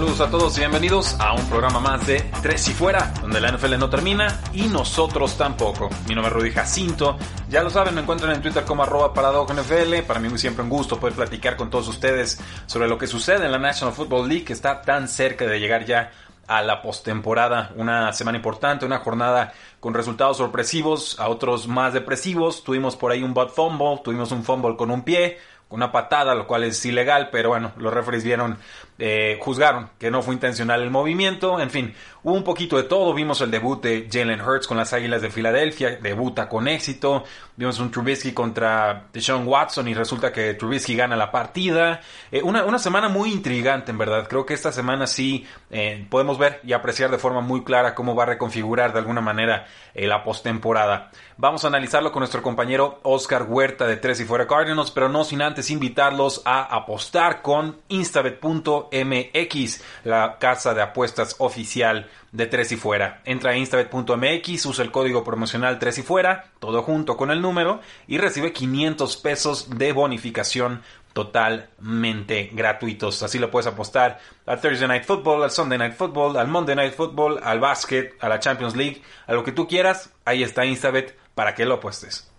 [0.00, 3.52] Saludos a todos y bienvenidos a un programa más de Tres y Fuera, donde la
[3.52, 5.90] NFL no termina y nosotros tampoco.
[6.08, 7.18] Mi nombre es Rudy Jacinto,
[7.50, 10.06] ya lo saben, me encuentran en Twitter como arroba NFL.
[10.06, 13.44] Para mí es siempre un gusto poder platicar con todos ustedes sobre lo que sucede
[13.44, 16.10] en la National Football League, que está tan cerca de llegar ya
[16.46, 17.70] a la postemporada.
[17.76, 22.64] Una semana importante, una jornada con resultados sorpresivos, a otros más depresivos.
[22.64, 25.36] Tuvimos por ahí un butt fumble, tuvimos un fumble con un pie,
[25.70, 28.58] una patada, lo cual es ilegal, pero bueno, los referees vieron
[29.02, 31.58] eh, juzgaron que no fue intencional el movimiento.
[31.58, 33.14] En fin, hubo un poquito de todo.
[33.14, 37.24] Vimos el debut de Jalen Hurts con las Águilas de Filadelfia, debuta con éxito.
[37.56, 42.02] Vimos un Trubisky contra Deshaun Watson y resulta que Trubisky gana la partida.
[42.30, 44.28] Eh, una, una, semana muy intrigante, en verdad.
[44.28, 48.14] Creo que esta semana sí eh, podemos ver y apreciar de forma muy clara cómo
[48.14, 51.10] va a reconfigurar de alguna manera la postemporada.
[51.36, 55.24] Vamos a analizarlo con nuestro compañero Oscar Huerta de Tres y Fuera Cardinals, pero no
[55.24, 62.72] sin antes invitarlos a apostar con instabet.com MX, la casa de apuestas oficial de Tres
[62.72, 63.22] y Fuera.
[63.24, 67.80] Entra a instabet.mx, usa el código promocional Tres y Fuera, todo junto con el número,
[68.06, 73.22] y recibe 500 pesos de bonificación totalmente gratuitos.
[73.22, 76.94] Así lo puedes apostar al Thursday Night Football, al Sunday Night Football, al Monday Night
[76.94, 80.12] Football, al Basket, a la Champions League, a lo que tú quieras.
[80.24, 82.30] Ahí está Instabet para que lo apuestes.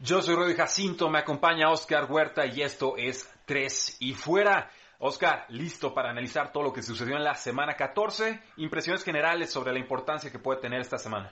[0.00, 4.70] Yo soy Rudy Jacinto, me acompaña Oscar Huerta y esto es Tres y Fuera.
[5.06, 8.40] Oscar, listo para analizar todo lo que sucedió en la semana 14.
[8.56, 11.30] Impresiones generales sobre la importancia que puede tener esta semana.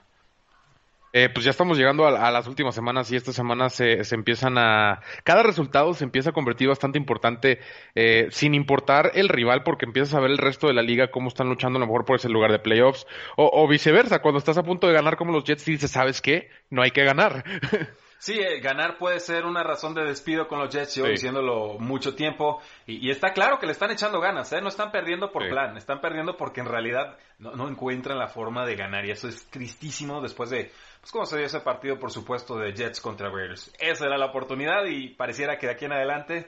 [1.15, 5.01] Eh, pues ya estamos llegando a, las últimas semanas y estas semanas se, empiezan a...
[5.25, 7.61] Cada resultado se empieza a convertir bastante importante
[7.95, 11.29] eh, sin importar el rival porque empiezas a ver el resto de la liga cómo
[11.29, 13.07] están luchando a lo mejor por ese lugar de playoffs
[13.39, 16.51] o, o viceversa, cuando estás a punto de ganar como los Jets dices, ¿sabes qué?
[16.69, 17.43] No hay que ganar.
[18.23, 22.15] Sí, eh, ganar puede ser una razón de despido con los Jets, yo diciéndolo mucho
[22.15, 22.63] tiempo.
[22.87, 24.61] Y, está claro que le están echando ganas, ¿eh?
[24.61, 28.77] No están perdiendo por plan, están perdiendo porque en realidad no, encuentran la forma de
[28.77, 29.05] ganar.
[29.07, 32.73] Y eso es tristísimo después de, pues, cómo se dio ese partido, por supuesto, de
[32.73, 33.73] Jets contra Raiders.
[33.81, 36.47] Esa era la oportunidad y pareciera que de aquí en adelante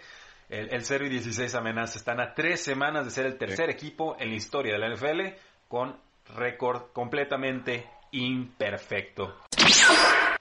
[0.51, 4.15] el, el 0 y 16 amenazas están a tres semanas de ser el tercer equipo
[4.21, 5.37] en la historia de la NFL
[5.67, 5.99] con
[6.37, 9.35] récord completamente imperfecto.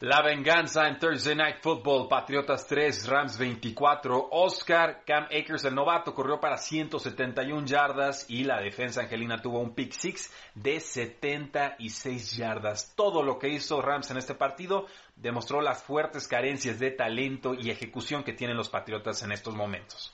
[0.06, 4.28] La venganza en Thursday Night Football, Patriotas 3, Rams 24.
[4.32, 9.74] Oscar Cam Akers, el novato, corrió para 171 yardas y la defensa angelina tuvo un
[9.74, 12.94] pick six de 76 yardas.
[12.98, 17.70] Todo lo que hizo Rams en este partido demostró las fuertes carencias de talento y
[17.70, 20.14] ejecución que tienen los Patriotas en estos momentos.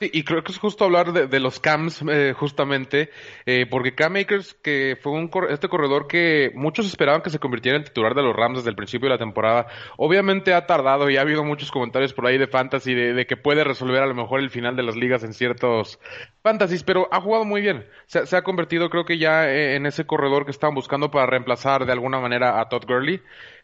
[0.00, 3.10] Y creo que es justo hablar de, los Cams, eh, justamente,
[3.46, 7.78] eh, porque Cam Akers, que fue un este corredor que muchos esperaban que se convirtiera
[7.78, 9.66] en titular de los Rams desde el principio de la temporada,
[9.96, 13.64] obviamente ha tardado y ha habido muchos comentarios por ahí de fantasy de, que puede
[13.64, 15.98] resolver a lo mejor el final de las ligas en ciertos
[16.42, 17.86] fantasies, pero ha jugado muy bien.
[18.06, 21.26] Se, se ha convertido, creo que ya eh, en ese corredor que estaban buscando para
[21.26, 23.20] reemplazar de alguna manera a Todd Gurley.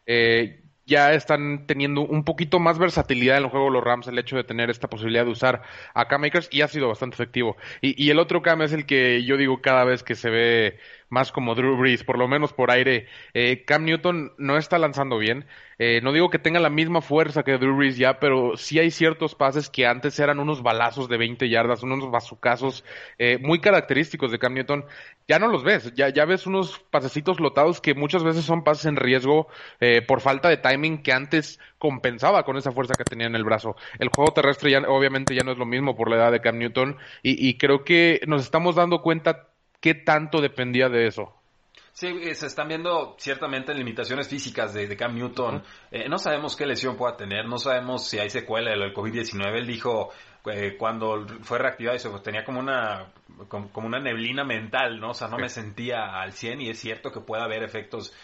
[0.07, 4.37] Eh, ya están teniendo un poquito más versatilidad en el juego los Rams, el hecho
[4.37, 5.63] de tener esta posibilidad de usar
[5.95, 7.57] a Cam Akers y ha sido bastante efectivo.
[7.81, 10.79] Y, y el otro Cam es el que yo digo cada vez que se ve
[11.09, 13.07] más como Drew Brees, por lo menos por aire.
[13.35, 15.47] Eh, Cam Newton no está lanzando bien.
[15.79, 18.91] Eh, no digo que tenga la misma fuerza que Drew Brees ya, pero sí hay
[18.91, 22.85] ciertos pases que antes eran unos balazos de 20 yardas, unos bazucazos
[23.19, 24.85] eh, muy característicos de Cam Newton.
[25.27, 28.85] Ya no los ves, ya, ya ves unos pasecitos lotados que muchas veces son pases
[28.85, 29.49] en riesgo
[30.07, 33.75] por falta de timing que antes compensaba con esa fuerza que tenía en el brazo.
[33.99, 36.59] El juego terrestre ya obviamente ya no es lo mismo por la edad de Cam
[36.59, 39.49] Newton y, y creo que nos estamos dando cuenta
[39.85, 41.35] qué tanto dependía de eso.
[41.93, 45.63] Sí, eh, se están viendo ciertamente limitaciones físicas de, Cam Newton.
[45.91, 49.59] Eh, no sabemos qué lesión pueda tener, no sabemos si hay secuela del COVID-19.
[49.59, 50.11] Él dijo
[50.47, 53.13] eh, cuando fue reactivado, y tenía como una,
[53.47, 55.11] como, una neblina mental, ¿no?
[55.11, 58.17] O sea, no me sentía al 100 y es cierto que puede haber efectos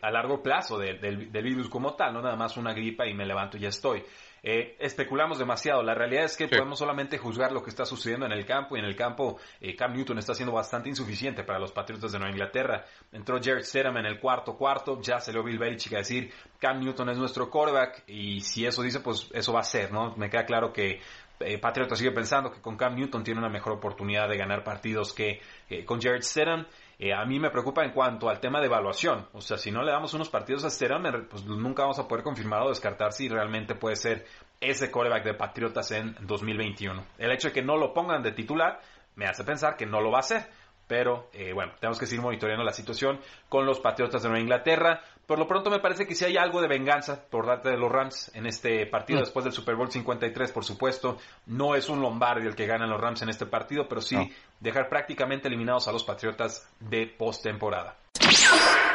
[0.00, 3.26] a largo plazo del, del virus como tal, no nada más una gripa y me
[3.26, 4.04] levanto y ya estoy.
[4.46, 5.82] Eh, especulamos demasiado.
[5.82, 8.78] La realidad es que podemos solamente juzgar lo que está sucediendo en el campo y
[8.78, 12.30] en el campo eh, Cam Newton está siendo bastante insuficiente para los Patriotas de Nueva
[12.30, 12.84] Inglaterra.
[13.10, 17.08] Entró Jared Stedham en el cuarto cuarto, ya salió Bill Belichick a decir Cam Newton
[17.08, 20.14] es nuestro quarterback y si eso dice pues eso va a ser, ¿no?
[20.16, 21.00] Me queda claro que
[21.40, 25.14] eh, Patriota sigue pensando que con Cam Newton tiene una mejor oportunidad de ganar partidos
[25.14, 25.40] que
[25.86, 26.66] con Jared Stedham.
[27.04, 29.28] Eh, a mí me preocupa en cuanto al tema de evaluación.
[29.34, 32.24] O sea, si no le damos unos partidos a Stedham, pues nunca vamos a poder
[32.24, 34.24] confirmar o descartar si realmente puede ser
[34.58, 37.04] ese coreback de Patriotas en 2021.
[37.18, 38.80] El hecho de que no lo pongan de titular
[39.16, 40.46] me hace pensar que no lo va a hacer.
[40.86, 43.20] Pero eh, bueno, tenemos que seguir monitoreando la situación
[43.50, 45.02] con los Patriotas de Nueva Inglaterra.
[45.26, 47.90] Por lo pronto me parece que si hay algo de venganza por parte de los
[47.90, 49.22] Rams en este partido, mm.
[49.22, 51.18] después del Super Bowl 53, por supuesto.
[51.46, 54.16] No es un Lombardi el que ganan los Rams en este partido, pero sí
[54.60, 57.96] dejar prácticamente eliminados a los Patriotas de postemporada.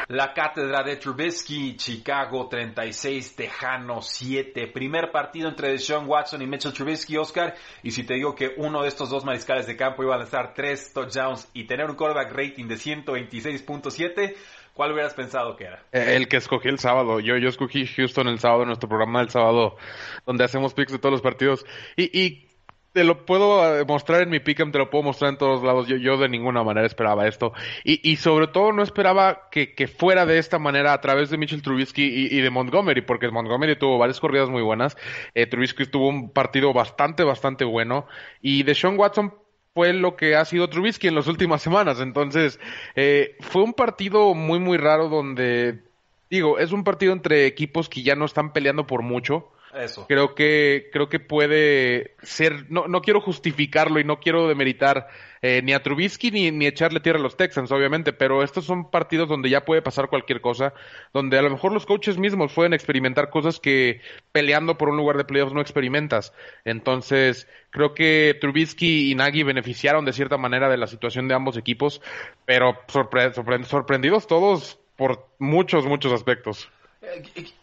[0.07, 4.67] La cátedra de Trubisky, Chicago 36, Tejano 7.
[4.73, 7.53] Primer partido entre Deshaun Watson y Mitchell Trubisky, Oscar.
[7.83, 10.55] Y si te digo que uno de estos dos mariscales de campo iba a lanzar
[10.55, 14.35] tres touchdowns y tener un quarterback rating de 126.7,
[14.79, 15.83] ¿cuál hubieras pensado que era?
[15.91, 17.19] Eh, el que escogí el sábado.
[17.19, 19.75] Yo, yo escogí Houston el sábado, en nuestro programa del sábado,
[20.25, 21.65] donde hacemos picks de todos los partidos.
[21.97, 22.47] Y, y
[22.93, 25.89] te lo puedo eh, mostrar en mi pick'em, te lo puedo mostrar en todos lados.
[25.89, 27.51] Yo, yo de ninguna manera esperaba esto.
[27.83, 31.37] Y, y sobre todo no esperaba que, que, fuera de esta manera a través de
[31.37, 34.95] Mitchell Trubisky y, y de Montgomery, porque Montgomery tuvo varias corridas muy buenas.
[35.33, 38.07] Eh, Trubisky tuvo un partido bastante, bastante bueno.
[38.41, 39.33] Y de Sean Watson
[39.73, 41.99] fue lo que ha sido Trubisky en las últimas semanas.
[41.99, 42.59] Entonces,
[42.95, 45.83] eh, fue un partido muy, muy raro donde,
[46.29, 50.07] digo, es un partido entre equipos que ya no están peleando por mucho eso.
[50.07, 55.07] Creo que, creo que puede ser, no, no quiero justificarlo y no quiero demeritar
[55.41, 58.89] eh, ni a Trubisky ni, ni echarle tierra a los Texans, obviamente, pero estos son
[58.89, 60.73] partidos donde ya puede pasar cualquier cosa,
[61.13, 64.01] donde a lo mejor los coaches mismos pueden experimentar cosas que
[64.31, 66.33] peleando por un lugar de playoffs no experimentas.
[66.65, 71.57] Entonces, creo que Trubisky y Nagy beneficiaron de cierta manera de la situación de ambos
[71.57, 72.01] equipos,
[72.45, 76.69] pero sorprendidos todos por muchos, muchos aspectos.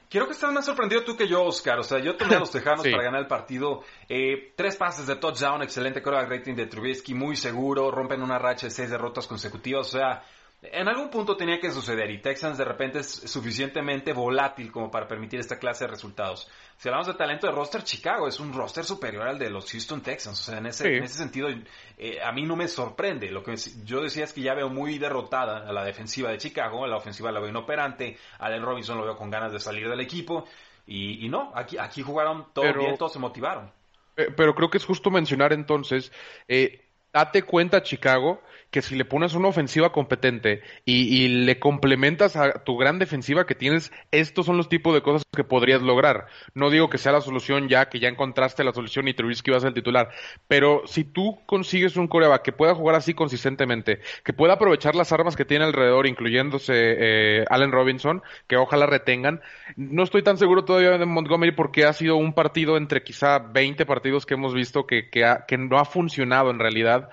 [0.09, 1.79] Quiero que estés más sorprendido tú que yo, Oscar.
[1.81, 3.83] O sea, yo tomé a los Tejanos para ganar el partido.
[4.09, 8.67] Eh, tres pases de touchdown, excelente quarterback rating de Trubisky, muy seguro, rompen una racha
[8.67, 9.89] de seis derrotas consecutivas.
[9.89, 10.23] O sea,
[10.63, 15.07] en algún punto tenía que suceder y Texans de repente es suficientemente volátil como para
[15.07, 16.51] permitir esta clase de resultados.
[16.79, 20.03] Si hablamos de talento de roster, Chicago es un roster superior al de los Houston
[20.03, 20.41] Texans.
[20.41, 21.49] O sea, en ese, en ese sentido,
[21.99, 23.31] eh, a mí no me sorprende.
[23.31, 26.85] Lo que yo decía es que ya veo muy derrotada a la defensiva de Chicago,
[26.85, 29.89] a la ofensiva la veo inoperante, a Allen Robinson lo veo con ganas de salir
[29.89, 30.47] del equipo.
[30.87, 33.73] Y, no, aquí, aquí jugaron todo bien, todos se motivaron.
[34.15, 36.13] Pero creo que es justo mencionar entonces,
[36.47, 42.65] eh, date cuenta, Chicago, que si le pones una ofensiva competente y, le complementas a
[42.65, 46.27] tu gran defensiva que tienes, estos son los tipos de cosas que podrías lograr.
[46.55, 49.59] No digo que sea la solución ya, que ya encontraste la solución y Trubisky va
[49.59, 50.11] a ser el titular,
[50.49, 55.13] pero si tú consigues un coreback que pueda jugar así consistentemente, que pueda aprovechar las
[55.13, 59.41] armas que tiene alrededor, incluyéndose eh, Allen Robinson, que ojalá retengan,
[59.77, 63.87] no estoy tan seguro todavía de Montgomery porque ha sido un partido entre quizá 20
[63.87, 67.11] partidos que hemos visto que, que, que no ha funcionado en realidad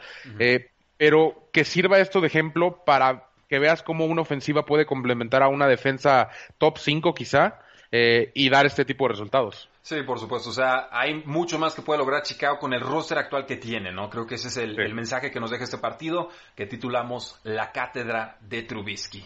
[0.98, 5.48] pero que sirva esto de ejemplo para que veas cómo una ofensiva puede complementar a
[5.48, 7.60] una defensa top 5 quizá
[7.92, 9.70] eh, y dar este tipo de resultados.
[9.84, 10.50] Sí, por supuesto.
[10.50, 13.92] O sea, hay mucho más que puede lograr Chicago con el roster actual que tiene,
[13.92, 14.10] ¿no?
[14.10, 17.72] Creo que ese es el, el mensaje que nos deja este partido que titulamos La
[17.72, 19.24] Cátedra de Trubisky.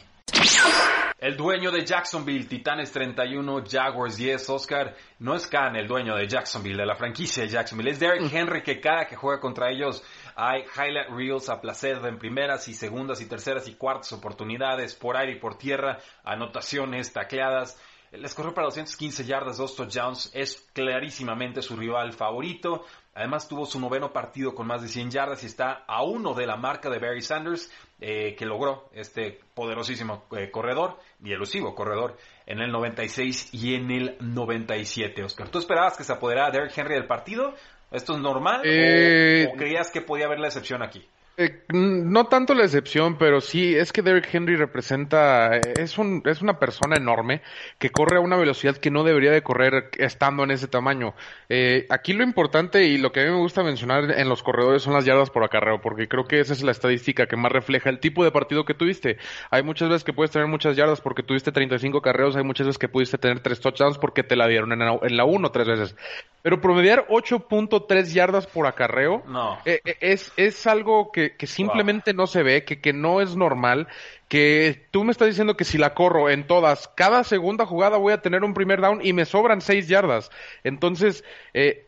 [1.20, 4.96] El dueño de Jacksonville, Titanes 31, Jaguars 10, Oscar.
[5.20, 7.90] No es Khan el dueño de Jacksonville, de la franquicia de Jacksonville.
[7.90, 10.04] Es Derrick Henry que cada que juega contra ellos
[10.40, 15.18] hay highlight reels a placer en primeras y segundas y terceras y cuartas oportunidades por
[15.18, 17.76] aire y por tierra, anotaciones, tacleadas.
[18.12, 20.30] Les corrió para 215 yardas, dos touchdowns.
[20.36, 22.86] Es clarísimamente su rival favorito.
[23.16, 26.46] Además tuvo su noveno partido con más de 100 yardas y está a uno de
[26.46, 32.16] la marca de Barry Sanders, eh, que logró este poderosísimo eh, corredor y elusivo corredor
[32.46, 35.24] en el 96 y en el 97.
[35.24, 37.56] Oscar, ¿tú esperabas que se apoderara Derrick Henry del partido?
[37.92, 38.62] ¿Esto es normal?
[38.66, 41.08] Eh, ¿O, creías que podía haber la excepción aquí?
[41.40, 46.42] Eh, no tanto la excepción, pero sí es que Derrick Henry representa, es, un, es
[46.42, 47.44] una persona enorme
[47.78, 51.14] que corre a una velocidad que no debería de correr estando en ese tamaño.
[51.48, 54.82] Eh, aquí lo importante y lo que a mí me gusta mencionar en los corredores
[54.82, 57.92] son las yardas por acarreo, porque creo que esa es la estadística que más refleja
[57.92, 59.18] el tipo de partido que tuviste.
[59.52, 62.80] Hay muchas veces que puedes tener muchas yardas porque tuviste 35 carreos, hay muchas veces
[62.80, 65.96] que pudiste tener tres touchdowns porque te la dieron en la 1 tres veces.
[66.42, 69.60] Pero promediar 8.3 yardas por acarreo no.
[69.66, 73.36] Eh, es, es algo que que, que simplemente no se ve, que, que no es
[73.36, 73.88] normal,
[74.28, 78.14] que tú me estás diciendo que si la corro en todas, cada segunda jugada voy
[78.14, 80.32] a tener un primer down y me sobran seis yardas.
[80.64, 81.87] Entonces, eh,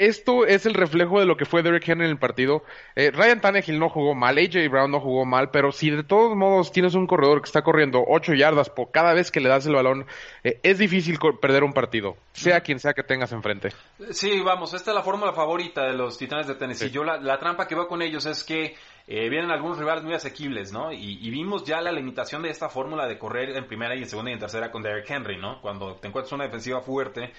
[0.00, 2.64] esto es el reflejo de lo que fue Derek Henry en el partido.
[2.96, 6.34] Eh, Ryan Tannehill no jugó mal, AJ Brown no jugó mal, pero si de todos
[6.34, 9.66] modos tienes un corredor que está corriendo 8 yardas por cada vez que le das
[9.66, 10.06] el balón,
[10.42, 13.74] eh, es difícil perder un partido, sea quien sea que tengas enfrente.
[14.10, 16.90] Sí, vamos, esta es la fórmula favorita de los Titanes de Tennessee.
[16.90, 18.74] Yo la, la, trampa que veo con ellos es que
[19.06, 20.92] eh, vienen algunos rivales muy asequibles, ¿no?
[20.92, 24.08] Y, y, vimos ya la limitación de esta fórmula de correr en primera y en
[24.08, 25.60] segunda y en tercera con Derek Henry, ¿no?
[25.60, 27.32] Cuando te encuentras una defensiva fuerte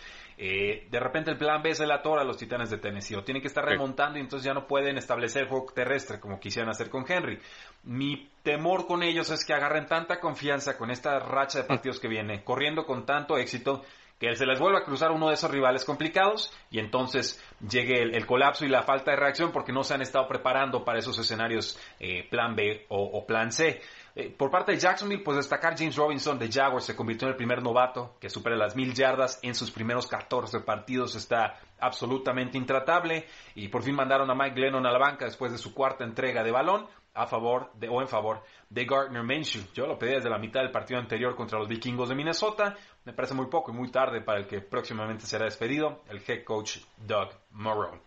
[0.43, 3.23] eh, de repente el plan B se la tora a los Titanes de Tennessee o
[3.23, 6.89] tienen que estar remontando y entonces ya no pueden establecer juego terrestre como quisieran hacer
[6.89, 7.37] con Henry.
[7.83, 12.07] Mi temor con ellos es que agarren tanta confianza con esta racha de partidos que
[12.07, 13.83] viene, corriendo con tanto éxito,
[14.21, 18.27] que se les vuelva a cruzar uno de esos rivales complicados y entonces llegue el,
[18.27, 21.79] colapso y la falta de reacción porque no se han estado preparando para esos escenarios
[21.99, 23.81] eh, plan B o, plan C.
[24.13, 27.37] Eh, por parte de Jacksonville, pues destacar James Robinson de Jaguars se convirtió en el
[27.37, 31.15] primer novato que supera las mil yardas en sus primeros 14 partidos.
[31.15, 33.25] Está absolutamente intratable
[33.55, 36.43] y por fin mandaron a Mike Glennon a la banca después de su cuarta entrega
[36.43, 39.63] de balón a favor de, o en favor de Gardner Minshew.
[39.73, 42.75] Yo lo pedí desde la mitad del partido anterior contra los vikingos de Minnesota.
[43.03, 46.43] Me parece muy poco y muy tarde para el que próximamente será despedido, el head
[46.43, 48.01] coach Doug Marrone.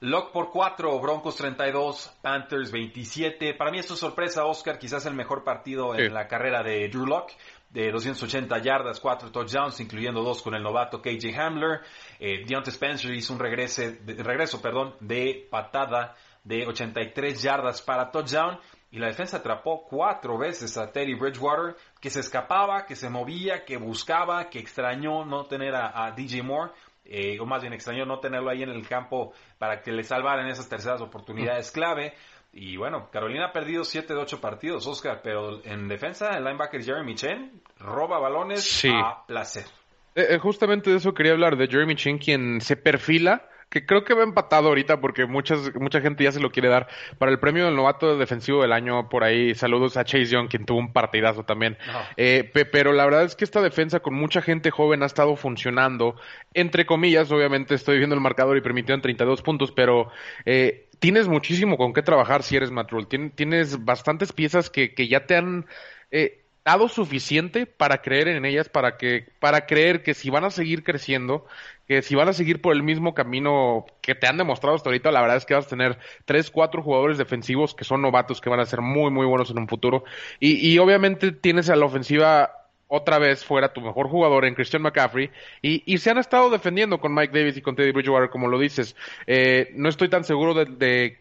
[0.00, 3.54] Lock por 4, Broncos 32, Panthers 27.
[3.54, 7.06] Para mí esto es sorpresa, Oscar, quizás el mejor partido en la carrera de Drew
[7.06, 7.32] Lock
[7.70, 11.80] de 280 yardas, 4 touchdowns, incluyendo dos con el novato KJ Hamler.
[12.18, 16.14] Eh, Deontay Spencer hizo un regrese, de, regreso perdón, de patada
[16.46, 18.58] de 83 yardas para touchdown.
[18.90, 23.64] Y la defensa atrapó cuatro veces a Teddy Bridgewater, que se escapaba, que se movía,
[23.64, 26.72] que buscaba, que extrañó no tener a DJ Moore.
[27.08, 30.48] Eh, o más bien extraño no tenerlo ahí en el campo para que le salvaran
[30.48, 32.14] esas terceras oportunidades clave.
[32.52, 36.82] Y bueno, Carolina ha perdido 7 de 8 partidos, Oscar, pero en defensa el linebacker
[36.82, 39.66] Jeremy Chen roba balones a placer.
[40.14, 44.04] Eh, eh, justamente de eso quería hablar, de Jeremy Chen, quien se perfila que creo
[44.04, 47.38] que va empatado ahorita porque muchas, mucha gente ya se lo quiere dar para el
[47.38, 49.54] premio del novato defensivo del año por ahí.
[49.54, 51.76] Saludos a Chase Young, quien tuvo un partidazo también.
[52.16, 56.16] Eh, pero la verdad es que esta defensa con mucha gente joven ha estado funcionando.
[56.54, 60.10] Entre comillas, obviamente estoy viendo el marcador y permitieron 32 puntos, pero
[60.44, 62.90] eh, tienes muchísimo con qué trabajar si eres Matt
[63.34, 65.66] tienes bastantes piezas que, que ya te han...
[66.10, 70.50] Eh, dado suficiente para creer en ellas, para que, para creer que si van a
[70.50, 71.46] seguir creciendo,
[71.86, 75.12] que si van a seguir por el mismo camino que te han demostrado hasta ahorita,
[75.12, 78.50] la verdad es que vas a tener tres, cuatro jugadores defensivos que son novatos, que
[78.50, 80.02] van a ser muy, muy buenos en un futuro.
[80.40, 82.50] Y, y obviamente tienes a la ofensiva
[82.88, 85.30] otra vez fuera tu mejor jugador en Christian McCaffrey
[85.62, 88.58] y, y, se han estado defendiendo con Mike Davis y con Teddy Bridgewater, como lo
[88.58, 88.96] dices.
[89.26, 91.18] Eh, no estoy tan seguro de, de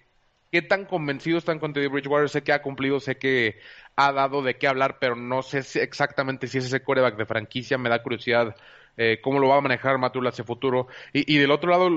[0.52, 2.30] qué tan convencidos están con Teddy Bridgewater.
[2.30, 3.60] Sé que ha cumplido, sé que
[3.96, 7.78] ha dado de qué hablar, pero no sé exactamente si es ese coreback de franquicia.
[7.78, 8.56] Me da curiosidad
[8.98, 10.88] eh, cómo lo va a manejar Matul hacia futuro.
[11.14, 11.90] Y, del otro lado,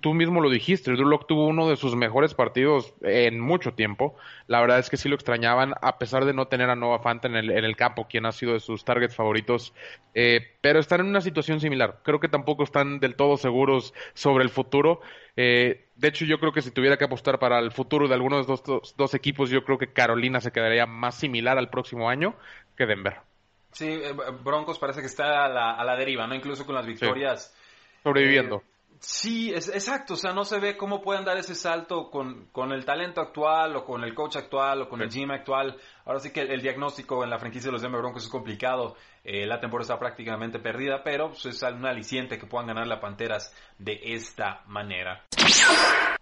[0.00, 4.16] tú mismo lo dijiste, Drew Lock tuvo uno de sus mejores partidos en mucho tiempo.
[4.46, 7.28] La verdad es que sí lo extrañaban, a pesar de no tener a Nova Fanta
[7.28, 9.74] en el, en el campo, quien ha sido de sus targets favoritos.
[10.14, 12.00] Eh, pero están en una situación similar.
[12.04, 15.00] Creo que tampoco están del todo seguros sobre el futuro.
[15.36, 18.42] Eh, de hecho, yo creo que si tuviera que apostar para el futuro de alguno
[18.42, 22.36] de estos dos equipos, yo creo que Carolina se quedaría más similar al próximo año
[22.76, 23.33] que Denver.
[23.74, 26.34] Sí, eh, Broncos parece que está a la, a la deriva, ¿no?
[26.34, 27.52] Incluso con las victorias.
[27.52, 28.00] Sí.
[28.04, 28.58] Sobreviviendo.
[28.58, 30.14] Eh, sí, es, exacto.
[30.14, 33.74] O sea, no se ve cómo pueden dar ese salto con, con el talento actual
[33.74, 35.04] o con el coach actual o con sí.
[35.04, 35.76] el gym actual.
[36.04, 38.94] Ahora sí que el, el, diagnóstico en la franquicia de los Denver Broncos es complicado.
[39.24, 43.00] Eh, la temporada está prácticamente perdida, pero pues, es un aliciente que puedan ganar las
[43.00, 45.24] Panteras de esta manera.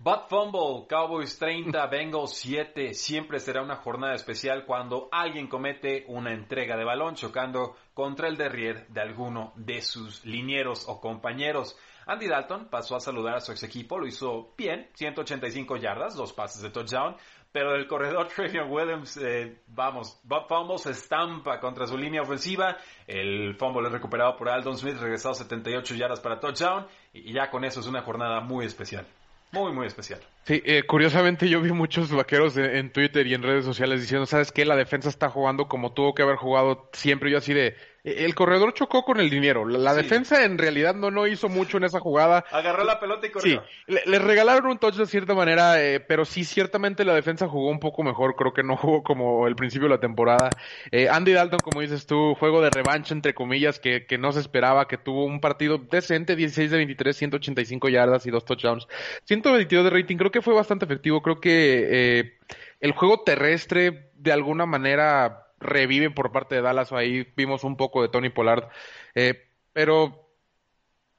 [0.04, 2.92] Butt Fumble, Cowboys 30, Bengals 7.
[2.92, 8.36] Siempre será una jornada especial cuando alguien comete una entrega de balón chocando contra el
[8.36, 11.78] derrier de alguno de sus linieros o compañeros.
[12.04, 16.32] Andy Dalton pasó a saludar a su ex equipo, lo hizo bien, 185 yardas, dos
[16.32, 17.14] pases de touchdown,
[17.52, 22.76] pero el corredor Travion Williams, eh, vamos, Bob Fumble se estampa contra su línea ofensiva,
[23.06, 27.64] el fumble es recuperado por Aldon Smith, regresado 78 yardas para touchdown, y ya con
[27.64, 29.06] eso es una jornada muy especial.
[29.52, 30.20] Muy, muy especial.
[30.44, 34.26] Sí, eh, curiosamente yo vi muchos vaqueros en, en, Twitter y en redes sociales diciendo,
[34.26, 34.64] ¿sabes qué?
[34.64, 37.30] La defensa está jugando como tuvo que haber jugado siempre.
[37.30, 39.64] Yo así de, el corredor chocó con el dinero.
[39.64, 40.02] La, la sí.
[40.02, 42.44] defensa en realidad no, no hizo mucho en esa jugada.
[42.50, 43.62] Agarró la pelota y corrió.
[43.62, 47.46] Sí, le, le regalaron un touch de cierta manera, eh, pero sí, ciertamente la defensa
[47.46, 48.34] jugó un poco mejor.
[48.34, 50.50] Creo que no jugó como el principio de la temporada.
[50.90, 54.40] Eh, Andy Dalton, como dices tú, juego de revancha, entre comillas, que, que no se
[54.40, 58.88] esperaba, que tuvo un partido decente, 16 de 23, 185 yardas y dos touchdowns.
[59.26, 61.22] 122 de rating, creo que fue bastante efectivo.
[61.22, 62.38] Creo que eh,
[62.80, 66.92] el juego terrestre de alguna manera revive por parte de Dallas.
[66.92, 68.68] Ahí vimos un poco de Tony Pollard.
[69.14, 70.28] Eh, pero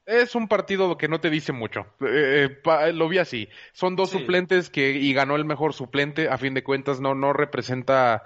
[0.05, 1.85] es un partido que no te dice mucho.
[2.01, 2.59] Eh,
[2.93, 3.47] lo vi así.
[3.71, 6.27] Son dos suplentes que y ganó el mejor suplente.
[6.27, 8.23] A fin de cuentas no no representa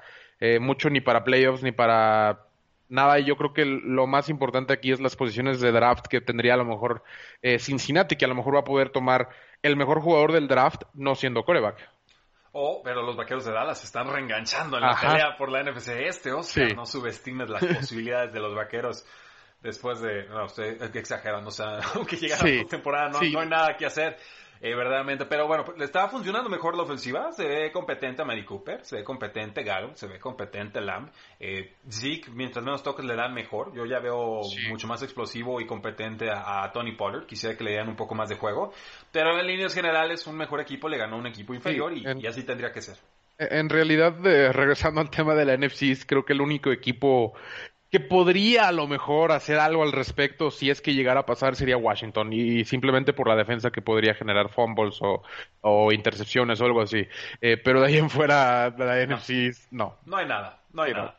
[0.59, 2.47] mucho ni para playoffs ni para
[2.89, 3.19] nada.
[3.19, 6.53] Y yo creo que lo más importante aquí es las posiciones de draft que tendría
[6.53, 7.03] a lo mejor
[7.41, 9.29] eh, Cincinnati, que a lo mejor va a poder tomar
[9.61, 11.89] el mejor jugador del draft no siendo coreback.
[12.53, 15.89] Oh, pero los vaqueros de Dallas se están reenganchando en la pelea por la NFC
[16.07, 16.75] este, Oscar.
[16.75, 19.05] No subestimes las posibilidades de los vaqueros
[19.61, 20.27] después de.
[20.27, 24.17] No, estoy exagerando, o sea, aunque llegara la temporada, no, no hay nada que hacer.
[24.61, 25.25] Eh, verdaderamente.
[25.25, 27.31] Pero bueno, le estaba funcionando mejor la ofensiva.
[27.31, 31.09] Se ve competente a Mary Cooper, se ve competente Galo, se ve competente Lamb.
[31.39, 33.73] Eh, Zeke, mientras menos toques le dan mejor.
[33.73, 37.25] Yo ya veo mucho más explosivo y competente a, Tony Pollard.
[37.25, 38.73] Quisiera que le dieran un poco más de juego.
[39.11, 42.71] Pero en líneas generales, un mejor equipo le ganó un equipo inferior y, así tendría
[42.71, 42.97] que ser.
[43.39, 47.33] En realidad, regresando al tema de la NFC, creo que el único equipo
[47.91, 51.55] que podría a lo mejor hacer algo al respecto si es que llegara a pasar
[51.55, 56.81] sería Washington y simplemente por la defensa que podría generar fumbles o, intercepciones o algo
[56.81, 57.07] así.
[57.41, 59.97] Eh, pero de ahí en fuera, la NFC, no.
[60.05, 61.17] No hay nada, no hay nada.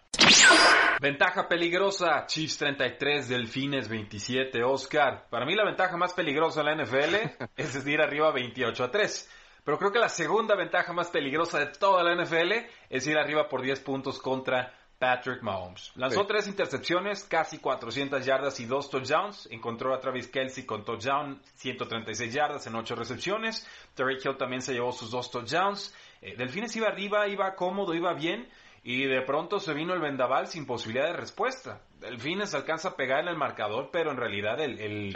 [1.00, 5.26] Ventaja peligrosa, Chiefs 33, Delfines 27, Oscar.
[5.30, 7.14] Para mí la ventaja más peligrosa en la NFL
[7.56, 9.34] es ir arriba 28 a 3.
[9.64, 12.52] Pero creo que la segunda ventaja más peligrosa de toda la NFL
[12.88, 15.92] es ir arriba por 10 puntos contra Patrick Mahomes.
[15.94, 19.48] Lanzó tres intercepciones, casi 400 yardas y dos touchdowns.
[19.50, 23.66] Encontró a Travis Kelsey con touchdown, 136 yardas en ocho recepciones.
[23.94, 25.94] Terry Hill también se llevó sus dos touchdowns.
[26.20, 28.48] Eh, Delfines iba arriba, iba cómodo, iba bien.
[28.82, 31.80] Y de pronto se vino el vendaval sin posibilidad de respuesta.
[32.00, 35.12] Delfines alcanza a pegar en el marcador, pero en realidad el,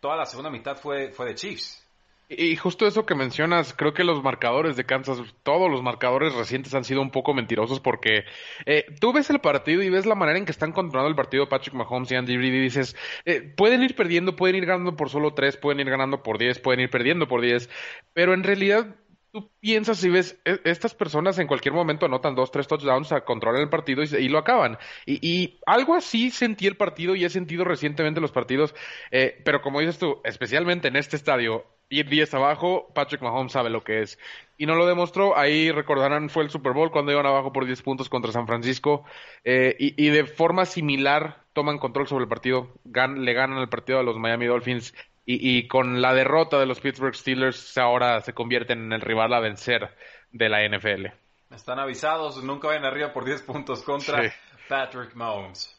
[0.00, 1.81] toda la segunda mitad fue, fue de Chiefs.
[2.28, 6.72] Y justo eso que mencionas, creo que los marcadores de Kansas, todos los marcadores recientes
[6.72, 8.24] han sido un poco mentirosos porque
[8.64, 11.48] eh, tú ves el partido y ves la manera en que están controlando el partido
[11.48, 15.10] Patrick Mahomes y Andy Reid y dices, eh, pueden ir perdiendo, pueden ir ganando por
[15.10, 17.68] solo tres, pueden ir ganando por diez, pueden ir perdiendo por diez,
[18.14, 18.96] pero en realidad
[19.32, 23.24] tú piensas y ves, e, estas personas en cualquier momento anotan dos, tres touchdowns a
[23.24, 24.78] controlar el partido y, lo acaban.
[25.06, 28.74] Y, algo así sentí el partido y he sentido recientemente los partidos,
[29.10, 33.70] eh, pero como dices tú, especialmente en este estadio, ir 10 abajo, Patrick Mahomes sabe
[33.70, 34.18] lo que es.
[34.56, 37.82] Y no lo demostró, ahí recordarán, fue el Super Bowl cuando iban abajo por 10
[37.82, 39.04] puntos contra San Francisco.
[39.44, 44.02] Eh, y, de forma similar toman control sobre el partido, le ganan el partido a
[44.02, 44.94] los Miami Dolphins.
[45.24, 49.40] Y, con la derrota de los Pittsburgh Steelers ahora se convierten en el rival a
[49.40, 49.94] vencer
[50.32, 51.06] de la NFL.
[51.54, 54.32] Están avisados, nunca vayan arriba por 10 puntos contra
[54.68, 55.78] Patrick Mahomes.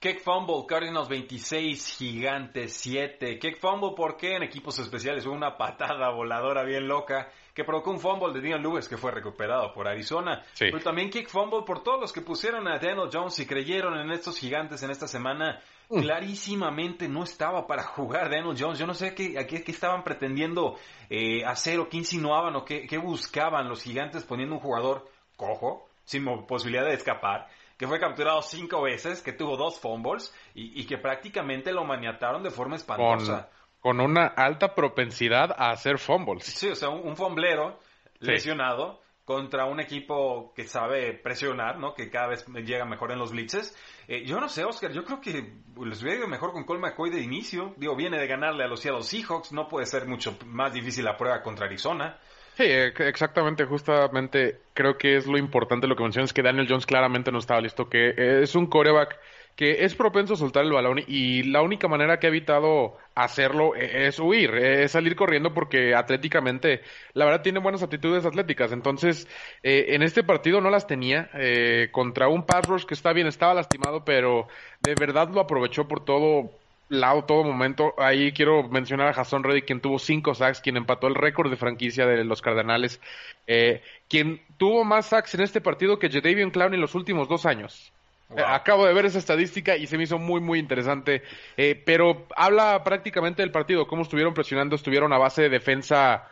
[0.00, 3.38] Kick Fumble, Cardinals 26, Gigantes 7.
[3.38, 4.34] Kick Fumble, ¿por qué?
[4.34, 8.88] En equipos especiales una patada voladora bien loca que provocó un fumble de Dion Lewis
[8.88, 10.42] que fue recuperado por Arizona.
[10.58, 14.10] Pero también Kick Fumble por todos los que pusieron a Daniel Jones y creyeron en
[14.10, 15.60] estos gigantes en esta semana.
[15.92, 16.00] Mm.
[16.00, 18.78] Clarísimamente no estaba para jugar Daniel Jones.
[18.78, 20.76] Yo no sé qué, qué, estaban pretendiendo
[21.10, 25.86] eh, hacer o qué insinuaban o qué, qué buscaban los gigantes poniendo un jugador cojo,
[26.04, 27.48] sin posibilidad de escapar
[27.82, 32.50] que fue capturado cinco veces, que tuvo dos fumbles y, que prácticamente lo maniataron de
[32.50, 33.48] forma espantosa.
[33.80, 36.44] Con, una alta propensidad a hacer fumbles.
[36.44, 37.80] Sí, o sea, un, fumblero
[38.20, 41.94] lesionado contra un equipo que sabe presionar, ¿no?
[41.94, 43.76] Que cada vez llega mejor en los blitzes.
[44.08, 45.52] Eh, yo no sé, Oscar, yo creo que
[45.84, 47.74] les hubiera ido mejor con Cole McCoy de inicio.
[47.76, 51.16] Digo, viene de ganarle a los Seattle Seahawks, no puede ser mucho más difícil la
[51.16, 52.18] prueba contra Arizona.
[52.54, 57.32] Sí, exactamente, justamente creo que es lo importante lo que mencionas, que Daniel Jones claramente
[57.32, 59.18] no estaba listo, que es un coreback
[59.56, 63.76] que es propenso a soltar el balón y la única manera que ha evitado hacerlo
[63.76, 66.82] e, es huir, es salir corriendo porque atléticamente,
[67.14, 69.28] la verdad tiene buenas actitudes atléticas, entonces
[69.62, 73.26] eh, en este partido no las tenía eh, contra un pass rush que está bien,
[73.26, 74.48] estaba lastimado, pero
[74.80, 76.50] de verdad lo aprovechó por todo
[76.92, 77.94] lado todo momento.
[77.98, 81.56] Ahí quiero mencionar a Jason Reddick, quien tuvo cinco sacks, quien empató el récord de
[81.56, 83.00] franquicia de los Cardenales,
[83.46, 87.46] eh, quien tuvo más sacks en este partido que Jadavion Clown en los últimos dos
[87.46, 87.91] años.
[88.36, 91.22] Eh, acabo de ver esa estadística y se me hizo muy, muy interesante.
[91.56, 96.28] Eh, pero habla prácticamente del partido, cómo estuvieron presionando, estuvieron a base de defensa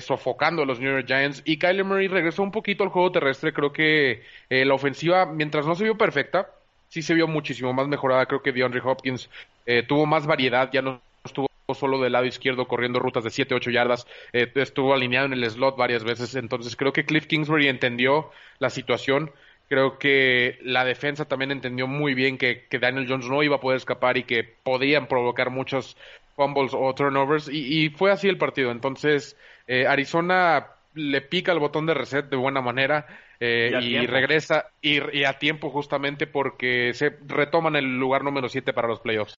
[0.00, 1.42] sofocando a los New York Giants.
[1.44, 3.52] Y Kyler Murray regresó un poquito al juego terrestre.
[3.52, 6.46] Creo que la ofensiva, mientras no se vio perfecta,
[6.92, 8.26] sí se vio muchísimo más mejorada.
[8.26, 9.30] Creo que DeAndre Hopkins
[9.64, 13.54] eh, tuvo más variedad, ya no estuvo solo del lado izquierdo corriendo rutas de 7,
[13.54, 16.34] 8 yardas, eh, estuvo alineado en el slot varias veces.
[16.34, 19.32] Entonces creo que Cliff Kingsbury entendió la situación.
[19.72, 23.78] Creo que la defensa también entendió muy bien que, Daniel Jones no iba a poder
[23.78, 25.96] escapar y que podían provocar muchos
[26.36, 28.70] fumbles o turnovers y, fue así el partido.
[28.70, 29.34] Entonces,
[29.66, 33.06] Eh, Arizona le pica el botón de reset de buena manera
[33.40, 38.88] eh, y, regresa y, a tiempo justamente porque se retoman el lugar número 7 para
[38.88, 39.36] los playoffs.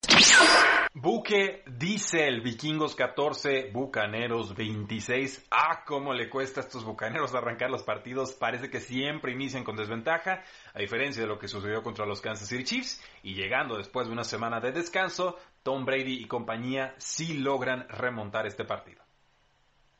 [0.97, 5.47] Buque Diesel, Vikingos 14, Bucaneros 26.
[5.51, 8.31] Ah, cómo le cuesta a estos Bucaneros arrancar los partidos.
[8.31, 10.41] Parece que siempre inician con desventaja,
[10.73, 13.03] a diferencia de lo que sucedió contra los Kansas City Chiefs.
[13.23, 18.47] Y llegando después de una semana de descanso, Tom Brady y compañía sí logran remontar
[18.47, 19.04] este partido.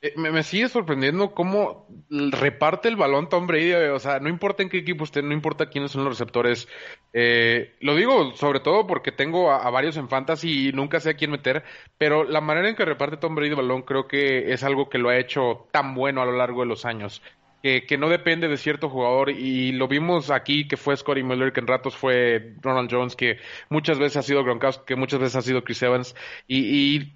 [0.05, 3.73] Eh, me, sigue sorprendiendo cómo reparte el balón Tom Brady.
[3.73, 6.67] O sea, no importa en qué equipo esté, no importa quiénes son los receptores.
[7.11, 11.13] Eh, lo digo sobre todo porque tengo a, varios en fantasy y nunca sé a
[11.15, 11.63] quién meter.
[11.97, 14.99] Pero la manera en que reparte Tom Brady el balón creo que es algo que
[14.99, 17.23] lo ha hecho tan bueno a lo largo de los años.
[17.63, 21.61] Que, no depende de cierto jugador y lo vimos aquí que fue Scotty Miller, que
[21.61, 23.39] en ratos fue Ronald Jones, que
[23.69, 26.15] muchas veces ha sido Gronkowski, que muchas veces ha sido Chris Evans
[26.47, 27.15] y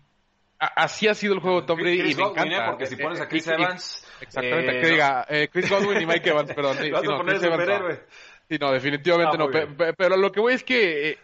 [0.59, 2.43] así ha sido el juego de Tom Brady y me encanta.
[2.43, 2.67] ¿eh?
[2.67, 4.05] Porque si pones a Chris Evans...
[4.21, 6.77] Exactamente, eh, que diga eh, Chris Godwin y Mike Evans, perdón.
[6.81, 8.01] Sí, Vas a poner Chris superhéroe.
[8.49, 9.47] Sí, no, definitivamente no.
[9.97, 11.19] Pero, lo que voy es que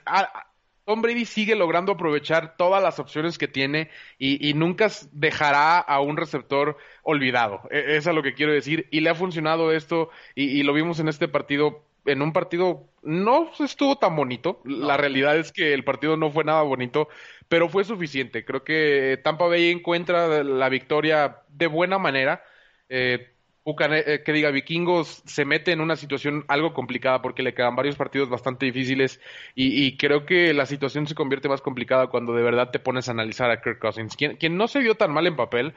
[0.85, 6.15] Tom Brady sigue logrando aprovechar todas las opciones que tiene y, nunca dejará a un
[6.15, 7.61] receptor olvidado.
[7.71, 8.87] Eso es lo que quiero decir.
[8.91, 13.51] Y le ha funcionado esto y, lo vimos en este partido en un partido no
[13.59, 14.61] estuvo tan bonito.
[14.65, 17.07] La realidad es que el partido no fue nada bonito,
[17.47, 18.45] pero fue suficiente.
[18.45, 22.43] Creo que Tampa Bay encuentra la victoria de buena manera.
[22.89, 23.31] Eh,
[23.67, 27.95] eh, que diga, Vikingos se mete en una situación algo complicada porque le quedan varios
[27.95, 29.19] partidos bastante difíciles
[29.55, 33.13] y, creo que la situación se convierte más complicada cuando de verdad te pones a
[33.13, 35.73] analizar a Kirk Cousins, quien, quien no se vio tan mal en papel,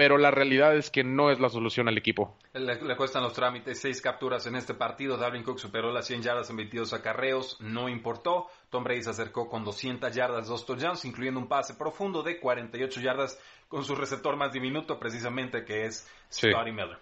[0.00, 2.34] pero la realidad es que no es la solución al equipo.
[2.54, 5.18] Le, cuestan los trámites, seis capturas en este partido.
[5.18, 8.46] Darwin Cook superó las 100 yardas en 22 acarreos, no importó.
[8.70, 12.98] Tom Brady se acercó con 200 yardas, dos touchdowns, incluyendo un pase profundo de 48
[13.02, 16.98] yardas con su receptor más diminuto, precisamente que es Scotty Miller.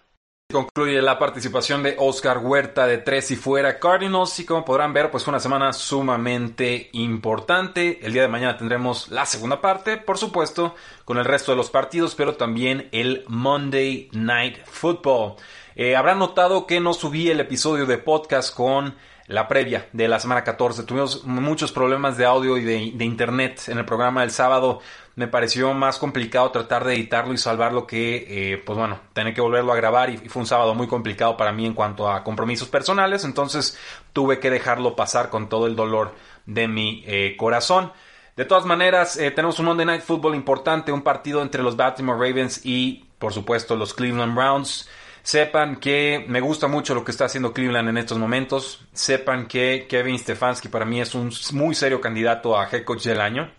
[0.51, 5.11] Concluye la participación de Oscar Huerta de tres y fuera Cardinals y como podrán ver
[5.11, 7.99] pues fue una semana sumamente importante.
[8.01, 10.73] El día de mañana tendremos la segunda parte, por supuesto,
[11.05, 15.35] con el resto de los partidos, pero también el Monday Night Football.
[15.75, 18.95] Eh, habrán notado que no subí el episodio de podcast con
[19.27, 20.81] la previa de la semana 14.
[20.81, 24.79] Tuvimos muchos problemas de audio y de, de internet en el programa del sábado
[25.19, 29.41] me pareció más complicado tratar de editarlo y salvarlo que, eh, pues bueno, tener que
[29.41, 32.69] volverlo a grabar y, fue un sábado muy complicado para mí en cuanto a compromisos
[32.69, 33.77] personales, entonces
[34.13, 37.91] tuve que dejarlo pasar con todo el dolor de mi eh, corazón.
[38.37, 42.17] De todas maneras, eh, tenemos un Monday Night Football importante, un partido entre los Baltimore
[42.17, 44.87] Ravens y, por supuesto, los Cleveland Browns.
[45.21, 48.87] Sepan que me gusta mucho lo que está haciendo Cleveland en estos momentos.
[48.93, 53.19] Sepan que Kevin Stefanski para mí es un muy serio candidato a head coach del
[53.19, 53.58] año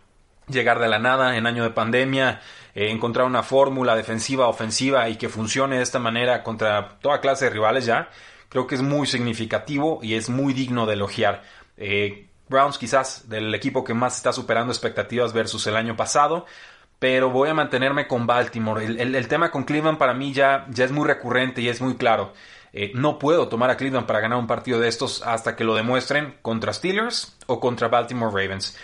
[0.51, 2.41] llegar de la nada en año de pandemia,
[2.75, 7.47] eh, encontrar una fórmula defensiva, ofensiva y que funcione de esta manera contra toda clase
[7.47, 8.09] de rivales ya,
[8.49, 11.43] creo que es muy significativo y es muy digno de elogiar.
[11.77, 16.47] Eh, Browns quizás del equipo que más está superando expectativas versus el año pasado,
[16.99, 18.85] pero voy a mantenerme con Baltimore.
[18.85, 22.33] El, tema con Cleveland para mí ya, ya es muy recurrente y es muy claro.
[22.73, 25.75] Eh, no puedo tomar a Cleveland para ganar un partido de estos hasta que lo
[25.75, 28.77] demuestren contra Steelers o contra Baltimore Ravens.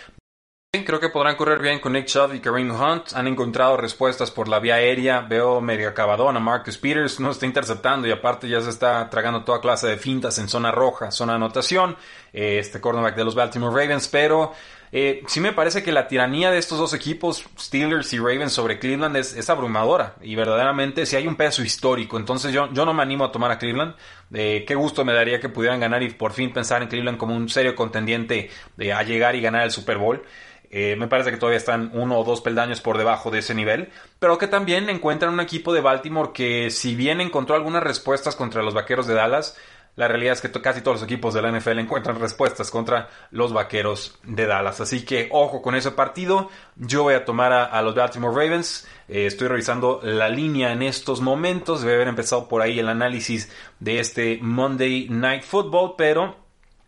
[0.85, 3.13] Creo que podrán correr bien con Nick Chubb y Kareem Hunt.
[3.13, 5.21] Han encontrado respuestas por la vía aérea.
[5.21, 7.19] Veo medio acabadón a Marcus Peters.
[7.19, 10.71] No está interceptando y aparte ya se está tragando toda clase de fintas en zona
[10.71, 11.95] roja, zona anotación.
[12.33, 14.07] Eh, este cornerback de los Baltimore Ravens.
[14.07, 14.53] Pero
[14.91, 18.79] eh, sí me parece que la tiranía de estos dos equipos, Steelers y Ravens sobre
[18.79, 20.15] Cleveland, es, abrumadora.
[20.21, 22.17] Y verdaderamente si hay un peso histórico.
[22.17, 23.95] Entonces yo, yo no me animo a tomar a Cleveland.
[24.33, 27.35] Eh, qué gusto me daría que pudieran ganar y por fin pensar en Cleveland como
[27.35, 30.23] un serio contendiente de a llegar y ganar el Super Bowl.
[30.69, 33.89] Eh, me parece que todavía están uno o dos peldaños por debajo de ese nivel,
[34.19, 38.63] pero que también encuentran un equipo de Baltimore que si bien encontró algunas respuestas contra
[38.63, 39.57] los Vaqueros de Dallas,
[39.97, 43.51] la realidad es que casi todos los equipos de la NFL encuentran respuestas contra los
[43.51, 44.79] Vaqueros de Dallas.
[44.79, 46.51] Así que ojo con ese partido.
[46.75, 48.87] Yo voy a tomar a, los Baltimore Ravens.
[49.07, 51.81] Eh, estoy revisando la línea en estos momentos.
[51.81, 56.35] Debe haber empezado por ahí el análisis de este Monday Night Football, pero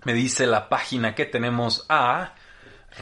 [0.03, 2.35] me dice la página que tenemos a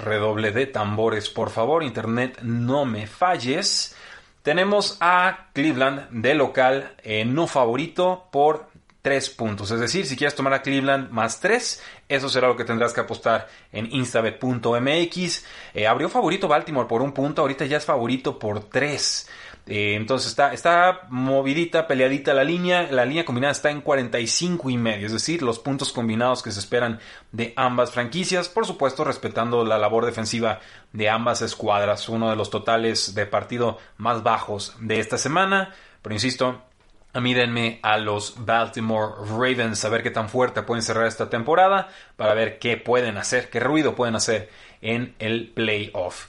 [0.04, 3.96] Redoble de tambores, por favor, internet, no me falles.
[4.44, 8.68] Tenemos a Cleveland de local eh, no favorito por
[9.02, 9.72] 3 puntos.
[9.72, 13.02] Es decir, si quieres tomar a Cleveland más 3, eso será lo que tendrás que
[13.02, 15.46] apostar en instabet.mx.
[15.74, 19.30] Eh, abrió favorito Baltimore por un punto, ahorita ya es favorito por 3.
[19.70, 22.88] Eh, entonces está, está movidita, peleadita la línea.
[22.90, 26.60] La línea combinada está en 45 y medio, es decir, los puntos combinados que se
[26.60, 27.00] esperan
[27.32, 28.48] de ambas franquicias.
[28.48, 30.62] Por supuesto, respetando la labor defensiva
[30.94, 32.08] de ambas escuadras.
[32.08, 35.74] Uno de los totales de partido más bajos de esta semana.
[36.02, 36.62] Pero insisto,
[37.14, 41.30] a mí denme a los Baltimore Ravens a ver qué tan fuerte pueden cerrar esta
[41.30, 44.50] temporada para ver qué pueden hacer, qué ruido pueden hacer
[44.82, 46.28] en el playoff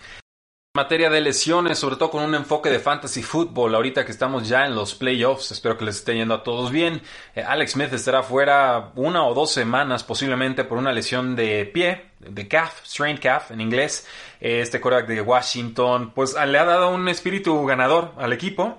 [0.78, 4.64] materia de lesiones, sobre todo con un enfoque de fantasy football, ahorita que estamos ya
[4.64, 7.02] en los playoffs, espero que les esté yendo a todos bien.
[7.34, 12.12] Eh, Alex Smith estará fuera una o dos semanas posiblemente por una lesión de pie,
[12.20, 14.06] de calf, strained calf en inglés.
[14.40, 18.78] Eh, este quarterback de Washington, pues le ha dado un espíritu ganador al equipo.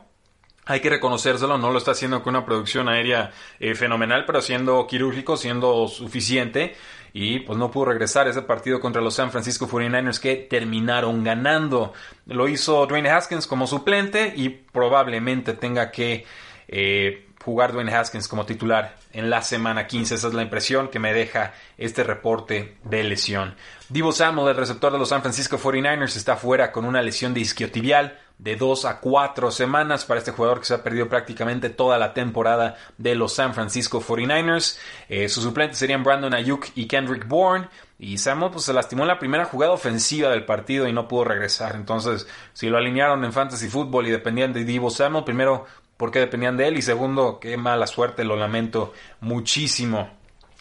[0.70, 4.86] Hay que reconocérselo, no lo está haciendo con una producción aérea eh, fenomenal, pero siendo
[4.86, 6.76] quirúrgico, siendo suficiente
[7.12, 11.94] y pues no pudo regresar ese partido contra los San Francisco 49ers que terminaron ganando.
[12.28, 16.26] Lo hizo Dwayne Haskins como suplente y probablemente tenga que
[16.68, 20.14] eh, jugar Dwayne Haskins como titular en la semana 15.
[20.14, 23.56] Esa es la impresión que me deja este reporte de lesión.
[23.90, 27.40] Divo Samuel, el receptor de los San Francisco 49ers, está fuera con una lesión de
[27.40, 31.98] isquiotibial de 2 a 4 semanas para este jugador que se ha perdido prácticamente toda
[31.98, 34.80] la temporada de los San Francisco 49ers.
[35.10, 37.68] Eh, sus suplentes serían Brandon Ayuk y Kendrick Bourne.
[38.00, 41.26] Y Samuel pues, se lastimó en la primera jugada ofensiva del partido y no pudo
[41.26, 41.76] regresar.
[41.76, 45.66] Entonces, si lo alinearon en Fantasy Football y dependían de Divo Samuel, primero,
[45.98, 46.78] porque dependían de él?
[46.78, 50.19] Y segundo, qué mala suerte, lo lamento muchísimo.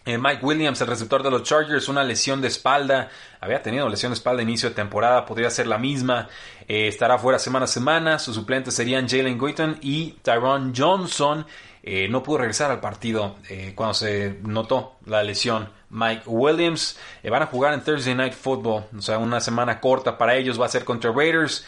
[0.09, 3.11] Eh, Mike Williams, el receptor de los Chargers, una lesión de espalda.
[3.43, 6.31] Había tenido lesión de espalda a inicio de temporada, podría ser la misma.
[6.67, 8.19] Eh, estará fuera semana a semana.
[8.19, 11.45] Sus suplentes serían Jalen Guyton y Tyrone Johnson.
[11.83, 13.37] Eh, no pudo regresar al partido
[13.75, 15.69] cuando se notó la lesión.
[15.91, 16.99] Mike Williams
[17.31, 20.67] van a jugar en Thursday Night Football, o sea, una semana corta para ellos va
[20.67, 21.67] a ser contra Raiders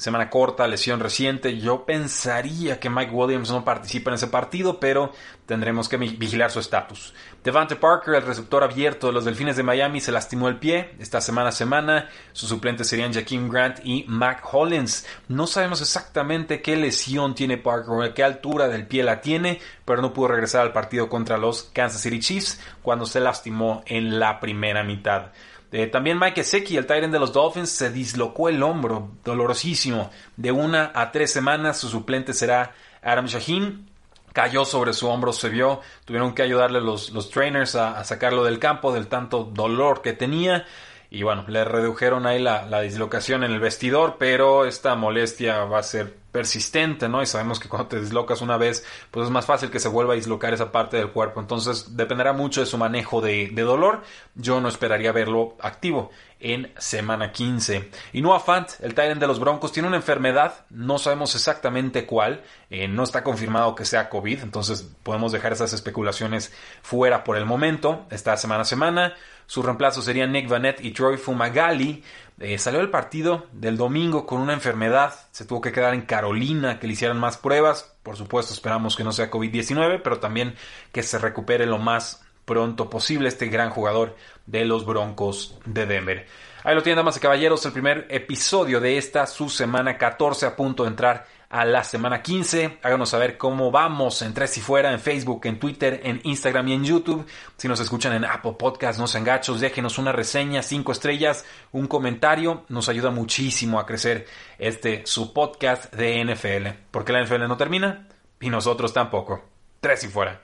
[0.00, 1.58] semana corta, lesión reciente.
[1.58, 5.12] Yo pensaría que Mike Williams no participa en ese partido, pero
[5.46, 7.14] tendremos que vigilar su estatus.
[7.42, 11.20] Devante Parker, el receptor abierto de los Delfines de Miami, se lastimó el pie esta
[11.20, 12.08] semana a semana.
[12.32, 15.06] Sus suplentes serían Jaquim Grant y Mac Hollins.
[15.28, 19.60] No sabemos exactamente qué lesión tiene Parker o a qué altura del pie la tiene,
[19.84, 24.18] pero no pudo regresar al partido contra los Kansas City Chiefs cuando se lastimó en
[24.18, 25.32] la primera mitad.
[25.76, 30.08] Eh, también Mike Eseki, el Tyrant de los Dolphins, se dislocó el hombro, dolorosísimo.
[30.36, 33.93] De una a tres semanas, su suplente será Adam Shaheen.
[34.34, 35.80] Cayó sobre su hombro, se vio.
[36.04, 40.66] Tuvieron que ayudarle los, los trainers a, sacarlo del campo del tanto dolor que tenía.
[41.08, 45.78] Y bueno, le redujeron ahí la, la dislocación en el vestidor, pero esta molestia va
[45.78, 47.22] a ser persistente, ¿no?
[47.22, 50.14] Y sabemos que cuando te dislocas una vez, pues es más fácil que se vuelva
[50.14, 51.38] a dislocar esa parte del cuerpo.
[51.40, 54.02] Entonces dependerá mucho de su manejo de, dolor.
[54.34, 56.10] Yo no esperaría verlo activo
[56.44, 57.90] en semana 15.
[58.12, 62.42] Y Noah Fant, el Tyrant de los Broncos, tiene una enfermedad, no sabemos exactamente cuál,
[62.68, 66.52] eh, no está confirmado que sea COVID, entonces podemos dejar esas especulaciones
[66.82, 69.14] fuera por el momento, está semana a semana.
[69.46, 72.02] Su reemplazo serían Nick Vanette y Troy Fumagalli.
[72.40, 76.78] Eh, salió el partido del domingo con una enfermedad, se tuvo que quedar en Carolina,
[76.78, 80.54] que le hicieran más pruebas, por supuesto esperamos que no sea COVID-19, pero también
[80.92, 86.26] que se recupere lo más pronto posible este gran jugador de los Broncos de Denver.
[86.62, 90.56] Ahí lo tienen, damas y caballeros, el primer episodio de esta, su semana 14, a
[90.56, 92.78] punto de entrar a la semana 15.
[92.82, 96.72] Háganos saber cómo vamos en Tres y Fuera, en Facebook, en Twitter, en Instagram y
[96.72, 97.26] en YouTube.
[97.56, 101.86] Si nos escuchan en Apple Podcast, no sean gachos, déjenos una reseña, cinco estrellas, un
[101.86, 102.64] comentario.
[102.68, 104.26] Nos ayuda muchísimo a crecer
[104.58, 106.68] este su podcast de NFL.
[106.90, 108.08] Porque la NFL no termina
[108.40, 109.44] y nosotros tampoco.
[109.80, 110.43] Tres y Fuera.